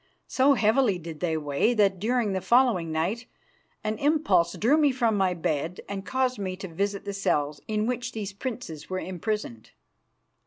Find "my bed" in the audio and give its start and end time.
5.15-5.81